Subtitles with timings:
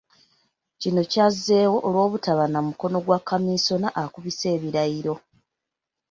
[0.81, 5.13] Kino kyazzeewo olw'obutaba na mukono gwa Kamisona akubisa ebirayiro.